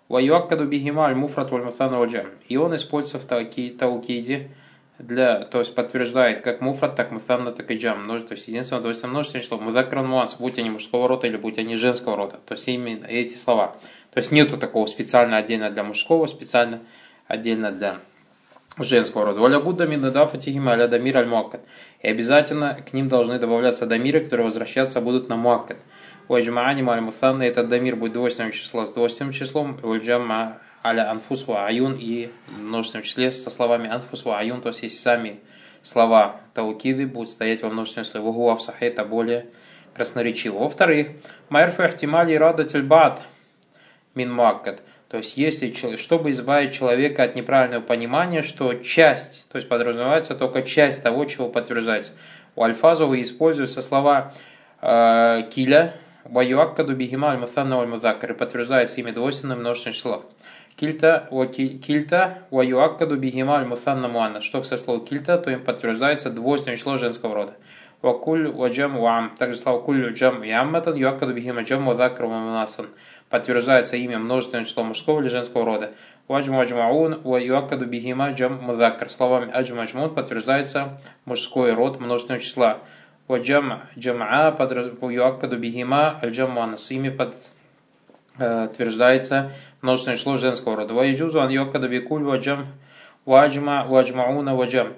Ваюаккаду 0.08 0.66
бихима 0.66 1.06
аль-муфрат 1.06 1.50
валь-муфтану 1.50 1.98
ваджам. 1.98 2.26
И 2.48 2.56
он 2.56 2.74
используется 2.74 3.18
в 3.18 3.24
таукиде, 3.24 4.50
для, 4.98 5.44
то 5.44 5.58
есть 5.58 5.74
подтверждает 5.74 6.40
как 6.40 6.60
муфрат, 6.60 6.94
так 6.94 7.10
муфтанна, 7.10 7.52
так 7.52 7.70
и 7.70 7.76
джам. 7.76 8.06
То 8.06 8.32
есть 8.32 8.48
единственное, 8.48 8.82
то 8.82 8.88
есть 8.88 9.04
множественное 9.04 9.42
число. 9.42 9.58
Мудакран 9.58 10.06
муас, 10.06 10.36
будь 10.38 10.58
они 10.58 10.70
мужского 10.70 11.08
рода 11.08 11.26
или 11.26 11.36
будь 11.36 11.58
они 11.58 11.76
женского 11.76 12.16
рода. 12.16 12.38
То 12.46 12.54
есть 12.54 12.68
именно 12.68 13.06
эти 13.06 13.34
слова. 13.34 13.76
То 14.12 14.18
есть 14.18 14.30
нету 14.30 14.56
такого 14.56 14.86
специально 14.86 15.36
отдельно 15.36 15.70
для 15.70 15.82
мужского, 15.82 16.26
специально 16.26 16.80
отдельно 17.26 17.70
для 17.70 17.98
женского 18.78 19.26
рода. 19.26 19.40
Валя 19.40 19.60
Будда 19.60 19.86
минадафа 19.86 20.38
тихима 20.38 20.72
аля 20.72 20.88
дамир 20.88 21.16
аль 21.16 21.28
И 22.02 22.08
обязательно 22.08 22.74
к 22.74 22.92
ним 22.92 23.08
должны 23.08 23.38
добавляться 23.38 23.86
дамиры, 23.86 24.20
которые 24.20 24.46
возвращаться 24.46 25.00
будут 25.00 25.28
на 25.28 25.36
муаккад. 25.36 25.78
Уаджмаани 26.28 26.82
маль 26.82 27.00
мутанна, 27.00 27.42
этот 27.42 27.68
дамир 27.68 27.96
будет 27.96 28.14
двойственным 28.14 28.50
числом 28.50 28.86
с 28.86 28.92
двойственным 28.92 29.32
числом, 29.32 29.78
уаджама 29.82 30.58
аля 30.82 31.10
анфус 31.10 31.46
ва 31.46 31.66
аюн 31.66 31.96
и 31.98 32.30
множественном 32.58 33.04
числе 33.04 33.30
со 33.30 33.50
словами 33.50 33.90
анфус 33.90 34.24
ва 34.24 34.38
аюн, 34.38 34.62
то 34.62 34.70
есть 34.70 34.98
сами 34.98 35.40
слова 35.82 36.36
таукиды 36.54 37.06
будут 37.06 37.28
стоять 37.28 37.62
во 37.62 37.68
множественном 37.68 38.06
числе. 38.06 38.20
Вагуа 38.20 38.56
в 38.56 38.62
сахе 38.62 38.86
это 38.86 39.04
более 39.04 39.46
красноречиво. 39.94 40.58
Во-вторых, 40.58 41.08
майрфу 41.50 41.82
ихтимали 41.84 42.34
радатель 42.34 42.82
бат 42.82 43.22
мин 44.14 44.32
маккат. 44.32 44.82
То 45.14 45.18
есть, 45.18 45.36
если, 45.36 45.72
чтобы 45.94 46.30
избавить 46.30 46.74
человека 46.74 47.22
от 47.22 47.36
неправильного 47.36 47.80
понимания, 47.80 48.42
что 48.42 48.74
часть, 48.74 49.46
то 49.48 49.54
есть 49.54 49.68
подразумевается 49.68 50.34
только 50.34 50.62
часть 50.62 51.04
того, 51.04 51.24
чего 51.26 51.48
подтверждается. 51.48 52.14
У 52.56 52.64
Альфазова 52.64 53.20
используются 53.20 53.80
слова 53.80 54.34
э, 54.82 55.42
киля, 55.54 55.94
Ваюаккаду 56.24 56.96
бихима 56.96 57.28
аль-мутанна 57.28 57.78
аль-мудаккар. 57.78 58.32
И 58.32 58.34
подтверждается 58.34 59.00
имя 59.00 59.12
двойственное 59.12 59.54
множественное 59.54 59.94
число. 59.94 60.24
Кильта, 60.74 61.28
кильта, 61.86 62.38
ваюаккаду 62.50 63.16
бихима 63.16 63.58
аль-мутанна 63.58 64.08
муанна. 64.08 64.40
Что 64.40 64.62
кстати 64.62 64.80
слово 64.80 65.06
кильта, 65.06 65.36
то 65.38 65.48
им 65.48 65.62
подтверждается 65.62 66.28
двойственное 66.28 66.76
число 66.76 66.96
женского 66.96 67.36
рода. 67.36 67.54
Вакуль 68.04 68.48
ваджам 68.48 68.98
вам. 68.98 69.34
Также 69.38 69.58
слово 69.58 69.80
куль 69.80 70.12
джам 70.12 70.44
и 70.44 70.50
амматан 70.50 70.94
юаккаду 70.94 71.32
бихима 71.32 71.62
джам 71.62 71.84
мудаккар 71.84 72.26
мунасан. 72.26 72.88
Подтверждается 73.30 73.96
имя 73.96 74.18
множественное 74.18 74.66
число 74.66 74.84
мужского 74.84 75.20
или 75.20 75.28
женского 75.28 75.64
рода. 75.64 75.94
Ваджму 76.28 76.60
аджмаун 76.60 77.22
ва 77.22 77.38
юаккаду 77.38 77.86
бихима 77.86 78.32
джам 78.32 78.58
мудаккар. 78.60 79.08
Словами 79.08 79.50
аджму 79.50 79.80
аджмун 79.80 80.14
подтверждается 80.14 81.00
мужской 81.24 81.72
род 81.72 81.98
множественного 81.98 82.42
числа. 82.44 82.80
Ваджама 83.26 83.84
джамаа 83.96 84.54
юаккаду 85.00 85.56
бихима 85.56 86.20
аль-джамма 86.22 86.76
с 86.76 86.90
ими 86.90 87.08
подтверждается 88.36 89.52
множественное 89.80 90.18
число 90.18 90.36
женского 90.36 90.76
рода. 90.76 90.92
Ваиджузу 90.92 91.40
ан 91.40 91.48
юаккаду 91.48 91.88
бикуль 91.88 92.22
ваджам 92.22 92.66
ваджма 93.24 93.86
ваджмауна 93.88 94.54
ваджам. 94.54 94.88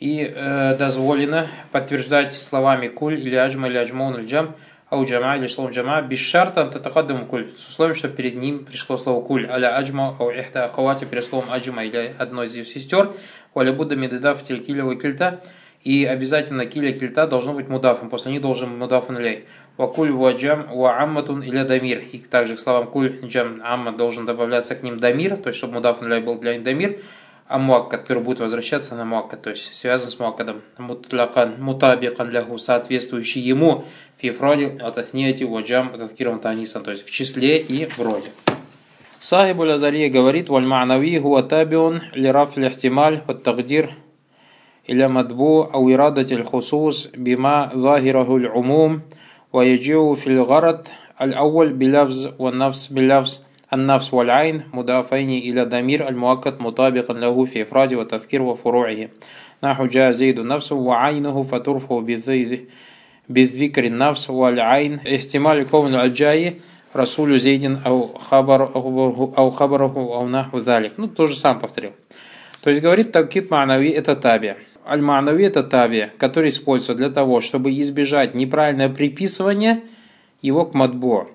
И 0.00 0.32
э, 0.34 0.76
дозволено 0.76 1.46
подтверждать 1.72 2.32
словами 2.32 2.88
куль 2.88 3.18
или 3.18 3.36
аджма 3.36 3.68
или 3.68 3.76
аджмаун 3.78 4.16
или 4.16 4.26
джам, 4.26 4.54
ау 4.90 5.04
джама 5.04 5.36
или 5.36 5.46
словом 5.46 5.72
джама, 5.72 6.02
без 6.02 6.18
шарта 6.18 6.66
татакаддам 6.66 7.26
куль, 7.26 7.50
с 7.56 7.68
условием, 7.68 7.96
что 7.96 8.08
перед 8.08 8.34
ним 8.34 8.64
пришло 8.64 8.96
слово 8.96 9.24
куль, 9.24 9.46
аля 9.48 9.76
аджма, 9.76 10.16
ау 10.18 10.30
ихта 10.30 10.64
ахавати 10.64 11.04
перед 11.04 11.24
словом 11.24 11.50
аджма 11.50 11.84
или 11.84 12.14
одной 12.18 12.46
из 12.46 12.68
сестер, 12.68 13.12
валя 13.54 13.72
будда 13.72 13.96
медеда 13.96 14.34
в 14.34 14.42
телькилева 14.42 14.96
кильта, 14.96 15.40
и 15.84 16.06
обязательно 16.06 16.64
киля 16.64 16.92
кильта 16.92 17.26
должно 17.26 17.52
быть 17.52 17.68
мудафом, 17.68 18.08
после 18.08 18.32
них 18.32 18.40
должен 18.40 18.78
мудафун 18.78 19.18
лей. 19.18 19.44
Вакуль 19.76 20.12
ваджам 20.12 20.66
ва 20.72 20.98
амматун 20.98 21.42
или 21.42 21.62
дамир. 21.62 22.02
И 22.10 22.18
также 22.18 22.56
к 22.56 22.58
словам 22.58 22.86
куль 22.86 23.20
джам 23.22 23.60
амма 23.62 23.92
должен 23.92 24.24
добавляться 24.24 24.76
к 24.76 24.82
ним 24.82 24.98
дамир, 24.98 25.36
то 25.36 25.48
есть 25.48 25.58
чтобы 25.58 25.74
мудафун 25.74 26.08
лей 26.08 26.20
был 26.20 26.38
для 26.38 26.54
них 26.54 26.62
дамир, 26.62 27.00
а 27.47 27.57
муаккад, 27.57 28.01
который 28.01 28.21
будет 28.21 28.39
возвращаться 28.39 28.95
на 28.95 29.05
муаккад, 29.05 29.41
то 29.41 29.49
есть 29.49 29.73
связан 29.73 30.09
с 30.09 30.19
муаккадом. 30.19 30.61
Мутлакан, 30.77 31.55
мутабикан 31.59 32.29
ляху, 32.29 32.57
соответствующий 32.57 33.41
ему, 33.41 33.85
фифроди, 34.17 34.77
атафнияти, 34.79 35.43
ваджам, 35.43 35.89
тавкирам 35.97 36.39
танисан, 36.39 36.83
то 36.83 36.91
есть 36.91 37.05
в 37.05 37.11
числе 37.11 37.57
и 37.57 37.85
в 37.85 37.99
роде. 37.99 38.29
Сахибу 39.19 39.63
Лазария 39.63 40.09
говорит, 40.09 40.47
валь 40.47 40.65
ма'нави 40.65 41.19
хуа 41.19 41.41
табиун 41.43 42.01
лираф 42.13 42.55
лихтималь, 42.55 43.21
вот 43.27 43.43
тагдир, 43.43 43.89
إلى 44.89 45.07
مطبوع 45.07 45.73
أو 45.73 45.89
إرادة 45.89 46.35
الخصوص 46.35 47.07
بما 47.17 47.69
ظاهره 47.75 48.35
العموم 48.35 49.01
ويجيء 49.53 50.15
في 50.15 50.27
الغرض 50.27 50.87
الأول 51.21 51.73
بلفظ 51.73 52.33
والنفس 52.39 52.87
بلفظ 52.87 53.39
النفس 53.73 54.13
والعين 54.13 54.61
مضافين 54.73 55.29
إلى 55.29 55.63
ضمير 55.65 56.07
المؤكد 56.09 56.61
مطابقا 56.61 57.13
له 57.13 57.45
في 57.45 57.61
إفراد 57.61 57.93
وتذكير 57.93 58.41
وفروعه 58.41 59.09
نحو 59.63 59.85
جاء 59.85 60.11
زيد 60.11 60.39
نفسه 60.39 60.75
وعينه 60.75 61.43
فترفع 61.43 61.99
بالذكر 63.29 63.83
النفس 63.83 64.29
والعين 64.29 64.99
احتمال 65.15 65.69
كون 65.69 65.95
الجاي 65.95 66.53
رسول 66.95 67.39
زيد 67.39 67.77
أو 67.85 68.13
خبر 68.17 68.75
أو 69.37 69.49
خبره 69.49 69.93
أو 69.95 70.27
نحو 70.27 70.57
ذلك 70.57 70.91
ну 70.97 71.07
то 71.07 71.27
же 71.27 71.35
сам 71.35 71.59
повторил 71.59 71.91
то 72.61 72.69
есть 72.71 72.81
говорит 72.81 73.11
такит 73.11 73.51
ма'нави 73.51 73.89
это 73.89 74.15
таби 74.15 74.55
аль-ма'нави 74.89 75.45
это 75.45 75.63
таби, 75.63 76.07
который 76.17 76.49
используется 76.49 76.95
для 76.95 77.09
того, 77.09 77.41
чтобы 77.41 77.71
избежать 77.79 78.33
неправильное 78.33 78.89
приписывание 78.89 79.81
его 80.41 80.65
к 80.65 80.73
мадбу. 80.73 81.29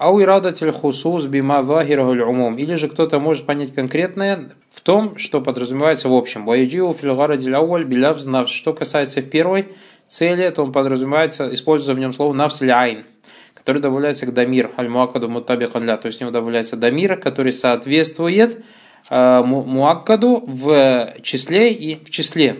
Ау 0.00 0.18
ирадатель 0.22 0.72
хусус 0.72 1.26
бима 1.26 1.60
вахирахуль 1.60 2.22
умум. 2.22 2.56
Или 2.56 2.76
же 2.76 2.88
кто-то 2.88 3.18
может 3.18 3.44
понять 3.44 3.74
конкретное 3.74 4.48
в 4.70 4.80
том, 4.80 5.18
что 5.18 5.42
подразумевается 5.42 6.08
в 6.08 6.14
общем. 6.14 6.46
Ваюджиу 6.46 6.94
фильгарадиль 6.94 7.54
ауаль 7.54 7.84
билявз 7.84 8.24
навс. 8.24 8.50
Что 8.50 8.72
касается 8.72 9.20
первой 9.20 9.68
цели, 10.06 10.48
то 10.48 10.64
он 10.64 10.72
подразумевается, 10.72 11.52
используя 11.52 11.94
в 11.94 11.98
нем 11.98 12.14
слово 12.14 12.32
навс 12.32 12.62
ляйн, 12.62 13.04
который 13.52 13.82
добавляется 13.82 14.24
к 14.24 14.32
дамир, 14.32 14.70
аль-муакаду 14.78 15.28
мутабикан 15.28 15.84
ля. 15.84 15.98
То 15.98 16.06
есть 16.06 16.16
в 16.16 16.22
него 16.22 16.30
добавляется 16.30 16.78
дамир, 16.78 17.18
который 17.18 17.52
соответствует 17.52 18.64
э, 19.10 19.42
муаккаду 19.44 20.42
в 20.46 21.12
числе 21.20 21.74
и 21.74 22.02
в 22.02 22.08
числе. 22.08 22.56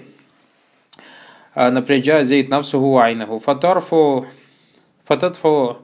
например, 1.55 2.23
зейд 2.23 2.51
навсуху 2.51 2.99
айнаху. 2.99 3.39
Фатарфу 3.39 4.27
фататфу 5.07 5.79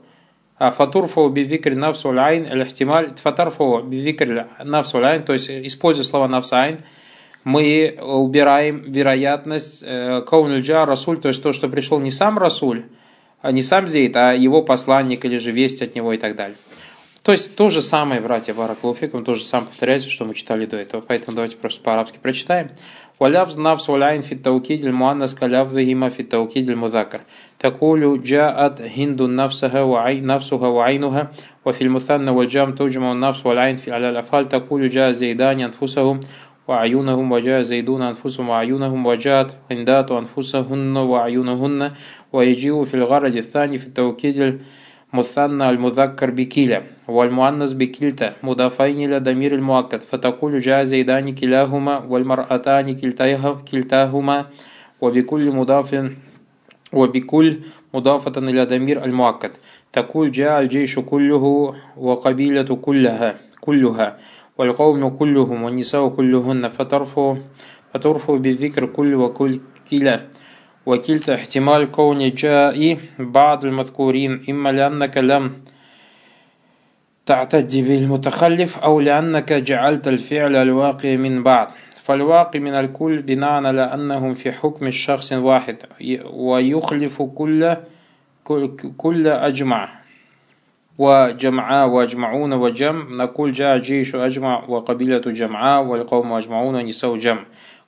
фатурфу 0.59 1.29
бивикр 1.29 1.75
навсу 1.75 2.11
айн 2.11 2.47
аль-ихтималь 2.47 3.15
фатарфу 3.17 3.83
бивикр 3.83 4.47
навсу 4.65 5.05
айн, 5.05 5.23
то 5.23 5.33
есть 5.33 5.51
используя 5.51 6.05
слова 6.05 6.29
навсайн, 6.29 6.81
мы 7.45 7.99
убираем 8.01 8.83
вероятность 8.87 9.85
каунульджа 9.85 10.85
расуль, 10.85 11.21
то 11.21 11.29
есть 11.29 11.43
то, 11.43 11.53
что 11.53 11.69
пришел 11.69 12.01
не 12.01 12.11
сам 12.11 12.39
расуль, 12.39 12.85
не 13.43 13.63
сам 13.63 13.87
Зейд, 13.87 14.17
а 14.17 14.33
его 14.33 14.63
посланник 14.63 15.25
или 15.25 15.39
же 15.39 15.53
весть 15.53 15.83
от 15.83 15.95
него 15.95 16.13
и 16.13 16.19
так 16.19 16.35
далее. 16.35 16.57
То 17.26 17.32
есть 17.32 17.56
то 17.56 17.70
же 17.70 17.82
самое, 17.82 18.20
братья 18.20 18.54
Бараклуфикум, 18.54 19.24
то 19.24 19.36
же 19.36 19.44
самое 19.44 19.68
повторяется, 19.68 20.10
что 20.10 20.26
мы 20.26 20.34
читали 20.34 20.66
до 20.66 20.78
этого. 20.78 21.02
Поэтому 21.02 21.36
давайте 21.36 21.58
просто 21.58 21.82
по-арабски 21.82 22.18
прочитаем. 22.18 22.72
ولفظ 23.22 23.60
نفس 23.60 23.90
والعين 23.90 24.22
في 24.22 24.32
التوكيد 24.32 24.86
المؤنث 24.86 25.34
كلفظهما 25.34 26.10
في 26.10 26.20
التوكيد 26.20 26.70
المذكر 26.70 27.22
تقول 27.60 28.24
جاءت 28.24 28.82
هند 28.82 29.22
نفسها 29.22 29.82
وعين 29.82 30.26
نفسها 30.26 30.68
وعينها 30.68 31.32
وفي 31.66 31.82
المثنى 31.82 32.32
والجام 32.32 32.76
تجمع 32.76 33.12
النفس 33.12 33.46
والعين 33.46 33.76
في 33.76 33.92
على 33.92 34.10
الأفعال 34.10 34.50
تقول 34.50 34.90
جاء 34.90 35.12
زيدان 35.12 35.60
أنفسهم 35.60 36.20
وعيونهم 36.68 37.32
وجاء 37.32 37.62
زيدون 37.62 38.02
أنفسهم 38.02 38.50
وعيونهم 38.50 39.06
وجاءت 39.06 39.56
هندات 39.72 40.12
أنفسهن 40.12 40.98
وعيونهن 40.98 41.92
ويجيء 42.34 42.84
في 42.84 42.94
الغرض 42.94 43.36
الثاني 43.36 43.78
في 43.78 43.88
التوكيد 43.88 44.60
مثنى 45.19 45.71
المذكر 45.71 46.31
بكلا 46.31 46.81
والمؤنث 47.09 47.73
بكلتا 47.73 48.29
مضافين 48.43 48.97
إلى 49.09 49.19
ضمير 49.19 49.53
المؤكد 49.55 50.01
فتقول 50.01 50.61
جاء 50.61 50.85
زيدان 50.85 51.35
كلاهما 51.35 51.95
والمرأتان 52.11 52.87
كلتاهما 53.71 54.47
وبكل 55.01 55.45
مضاف 55.59 55.91
وبكل 56.93 57.49
مضافة 57.95 58.37
إلى 58.51 58.63
ضمير 58.65 59.05
المؤكد. 59.05 59.51
تقول 59.93 60.33
جاء 60.33 60.61
الجيش 60.61 60.99
كله 60.99 61.75
وقبيلة 61.97 62.71
كلها 62.87 63.35
كلها 63.61 64.17
والقوم 64.59 65.09
كلهم 65.09 65.63
والنساء 65.63 66.09
كلهن 66.09 66.69
فترفع 66.69 67.37
فترفع 67.95 68.37
بالذكر 68.37 68.87
كل 68.87 69.15
وكل 69.15 69.61
كلا 69.91 70.21
وكلتا 70.87 71.35
احتمال 71.35 71.89
كون 71.89 72.31
جاء 72.31 72.97
بعض 73.19 73.65
المذكورين 73.65 74.45
إما 74.51 74.73
لأنك 74.73 75.19
لم 75.19 75.53
تعتد 77.27 77.77
بالمتخلف 77.77 78.79
أو 78.79 79.01
لأنك 79.01 79.53
جعلت 79.53 80.09
الفعل 80.09 80.57
الواقع 80.57 81.17
من 81.17 81.43
بعض. 81.43 81.71
فالواقع 82.03 82.61
من 82.61 82.75
الكل 82.75 83.23
بناء 83.23 83.51
على 83.51 83.83
أنهم 83.83 84.35
في 84.35 84.53
حكم 84.53 84.87
الشخص 84.87 85.33
واحد 85.33 85.77
ويخلف 86.33 87.23
كل 87.23 87.77
كل 88.97 89.29
أجمع 89.29 89.89
وجمعاء 90.99 91.89
وأجمعون 91.89 92.53
وجمع. 92.53 93.05
نقول 93.11 93.53
جاء 93.53 93.79
جيش 93.79 94.15
أجمع 94.15 94.65
وقبيلة 94.69 95.19
جمعاء 95.19 95.85
والقوم 95.85 96.33
أجمعون 96.33 96.75
ونساء 96.75 97.17
جمع. 97.17 97.45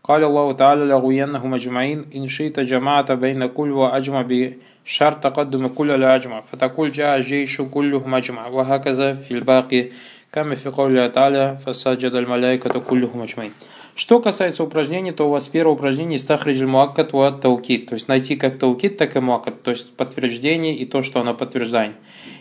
قال 0.07 0.24
الله 0.24 0.51
تعالى 0.51 0.86
لغوينهم 0.86 1.53
أجمعين 1.53 2.05
إن 2.15 2.27
شئت 2.27 2.60
جمعت 2.60 3.12
بين 3.12 3.45
كل 3.45 3.72
وأجمع 3.72 4.22
بشرط 4.22 5.24
تقدم 5.24 5.67
كل 5.67 5.91
الأجمع 5.91 6.41
فتقول 6.41 6.91
جاء 6.91 7.22
جيش 7.22 7.62
كلهم 7.62 8.15
أجمع 8.15 8.48
وهكذا 8.48 9.13
في 9.13 9.31
الباقي 9.31 9.86
كما 10.31 10.55
في 10.55 10.69
قول 10.69 10.91
الله 10.91 11.07
تعالى 11.07 11.57
فسجد 11.65 12.13
الملائكة 12.15 12.79
كلهم 12.79 13.22
أجمعين 13.22 13.51
Что 13.95 14.19
касается 14.19 14.63
упражнений, 14.63 15.12
то 15.12 15.27
у 15.27 15.29
вас 15.29 15.48
первое 15.48 15.75
упражнение 15.75 16.17
стахриджи 16.17 16.65
муаккат 16.65 17.13
ва 17.13 17.29
таукит. 17.29 17.86
То 17.89 17.93
есть 17.93 18.07
найти 18.07 18.36
как 18.36 18.57
таукит, 18.57 18.98
так 18.98 19.15
и 19.15 19.19
муаккат. 19.19 19.62
То 19.62 19.69
есть 19.69 19.95
подтверждение 19.95 20.74
и 20.75 20.86
то, 20.86 21.03
что 21.03 21.22
оно 21.22 21.36
подтверждает. 21.36 21.93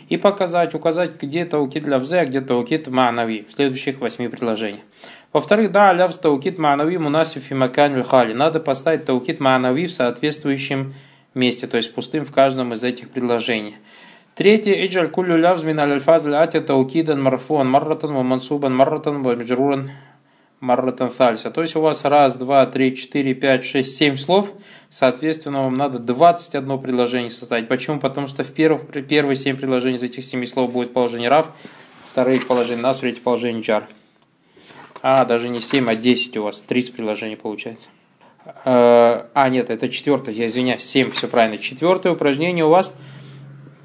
И 0.08 0.16
показать, 0.16 0.74
указать, 0.74 1.20
где 1.20 1.44
таукит 1.44 1.84
для 1.84 1.98
взе, 1.98 2.20
а 2.20 2.24
где 2.24 2.40
таукит 2.40 2.88
ма'нави 2.88 3.46
в 3.46 3.52
следующих 3.52 4.00
восьми 4.00 4.28
предложениях. 4.28 4.80
Во-вторых, 5.32 5.70
да, 5.70 5.90
аляв 5.90 6.16
таукит 6.16 6.58
ма'нави 6.58 6.98
мунасиф 6.98 7.50
и 7.50 7.54
макан 7.54 8.02
хали. 8.02 8.32
Надо 8.32 8.58
поставить 8.58 9.04
таукит 9.04 9.40
ма'нави 9.40 9.86
в 9.86 9.92
соответствующем 9.92 10.94
месте, 11.34 11.66
то 11.66 11.76
есть 11.76 11.94
пустым 11.94 12.24
в 12.24 12.32
каждом 12.32 12.72
из 12.72 12.82
этих 12.82 13.10
предложений. 13.10 13.76
Третье, 14.34 14.86
иджаль 14.86 15.08
куллю 15.08 15.36
лявз 15.36 15.62
мин 15.64 15.78
аль-фаз 15.78 16.26
атя 16.26 16.60
таукидан 16.60 17.22
марфуан 17.22 17.68
марратан 17.68 18.14
ва 18.14 18.22
мансубан 18.22 18.74
марратан 18.74 19.22
ва 19.22 19.34
мджруран 19.34 19.90
марратан. 20.60 21.10
То 21.10 21.60
есть 21.60 21.76
у 21.76 21.80
вас 21.80 22.04
раз, 22.04 22.36
два, 22.36 22.64
три, 22.66 22.96
четыре, 22.96 23.34
пять, 23.34 23.64
шесть, 23.64 23.96
семь 23.96 24.16
слов, 24.16 24.52
Соответственно, 24.90 25.64
вам 25.64 25.74
надо 25.74 25.98
21 25.98 26.78
предложение 26.78 27.30
создать. 27.30 27.68
Почему? 27.68 28.00
Потому 28.00 28.26
что 28.26 28.42
в 28.42 28.52
первых, 28.52 28.82
первые 29.06 29.36
7 29.36 29.56
предложений 29.56 29.96
из 29.96 30.02
этих 30.02 30.24
7 30.24 30.44
слов 30.46 30.72
будет 30.72 30.92
положение 30.92 31.28
«рав», 31.28 31.50
вторые 32.10 32.40
положение 32.40 32.82
«нас», 32.82 32.98
третье 32.98 33.20
положение 33.20 33.62
чар. 33.62 33.86
А, 35.02 35.24
даже 35.24 35.48
не 35.48 35.60
7, 35.60 35.88
а 35.90 35.94
10 35.94 36.36
у 36.38 36.44
вас. 36.44 36.62
30 36.62 36.94
предложений 36.94 37.36
получается. 37.36 37.88
Э, 38.64 39.26
а, 39.34 39.48
нет, 39.50 39.68
это 39.68 39.88
четвертое, 39.90 40.32
я 40.32 40.46
извиняюсь, 40.46 40.82
7, 40.82 41.10
все 41.10 41.28
правильно. 41.28 41.58
Четвертое 41.58 42.12
упражнение 42.12 42.64
у 42.64 42.70
вас. 42.70 42.94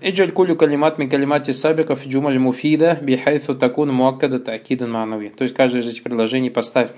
Иджаль 0.01 0.31
кулю 0.31 0.57
калимат 0.57 0.97
ми 0.97 1.07
калимати 1.07 1.51
сабиков 1.51 2.05
джумаль 2.05 2.37
муфида 2.37 2.99
бихайцу 3.01 3.55
такун 3.55 3.93
муаккада 3.93 4.39
такидан 4.39 4.91
мануви. 4.91 5.29
То 5.29 5.43
есть 5.43 5.55
каждое 5.55 5.81
из 5.81 5.87
этих 5.87 6.03
предложений 6.03 6.49
поставь 6.49 6.89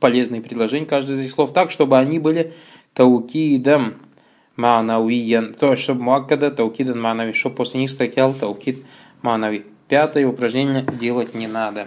полезные 0.00 0.42
предложения, 0.42 0.84
каждое 0.84 1.16
из 1.16 1.20
этих 1.20 1.30
слов 1.30 1.54
так, 1.54 1.70
чтобы 1.70 1.96
они 1.96 2.18
были 2.18 2.52
таукидом 2.94 3.94
ма'навиян. 4.56 5.54
То 5.54 5.76
чтобы 5.76 6.02
муаккада 6.02 6.50
таукидан 6.50 7.00
ма'нави, 7.00 7.32
чтобы 7.32 7.56
после 7.56 7.80
них 7.80 7.90
стоял 7.90 8.34
таукид 8.34 8.84
ма'нави. 9.22 9.64
Пятое 9.88 10.26
упражнение 10.26 10.84
делать 10.84 11.34
не 11.34 11.48
надо. 11.48 11.86